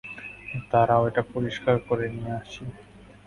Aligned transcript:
দাঁড়াও 0.71 1.03
এটা 1.09 1.23
পরিষ্কার 1.33 1.75
করে 1.87 2.05
নিয়ে 2.13 2.33
আসি। 2.39 2.63